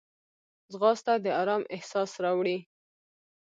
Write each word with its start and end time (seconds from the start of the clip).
ځغاسته 0.71 1.13
د 1.25 1.27
آرام 1.41 1.63
احساس 1.75 2.11
راوړي 2.23 2.57